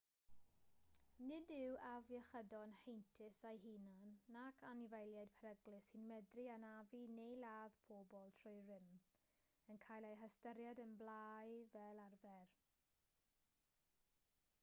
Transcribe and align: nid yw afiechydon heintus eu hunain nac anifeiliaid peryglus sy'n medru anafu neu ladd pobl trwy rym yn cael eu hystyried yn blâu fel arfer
nid 1.31 1.51
yw 1.55 1.75
afiechydon 1.89 2.71
heintus 2.77 3.41
eu 3.49 3.59
hunain 3.65 4.15
nac 4.35 4.63
anifeiliaid 4.69 5.35
peryglus 5.43 5.91
sy'n 5.93 6.07
medru 6.13 6.47
anafu 6.55 7.03
neu 7.19 7.37
ladd 7.43 7.77
pobl 7.91 8.25
trwy 8.41 8.57
rym 8.71 8.89
yn 9.75 9.81
cael 9.87 10.09
eu 10.11 10.19
hystyried 10.25 10.85
yn 10.87 10.97
blâu 11.05 11.55
fel 11.77 12.05
arfer 12.09 12.51